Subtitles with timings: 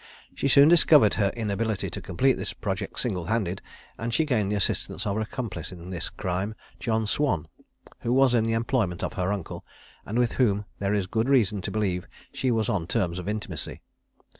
[0.33, 3.61] She soon discovered her inability to complete this project single handed,
[3.99, 7.47] and she gained the assistance of her accomplice in the crime, John Swan,
[7.99, 9.63] who was in the employment of her uncle,
[10.03, 13.83] and with whom there is good reason to believe she was on terms of intimacy.